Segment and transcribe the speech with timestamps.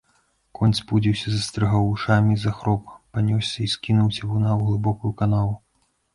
[0.59, 5.55] Конь спудзіўся, застрыгаў вушамі, захроп, панёсся і скінуў цівуна ў глыбокую канаву.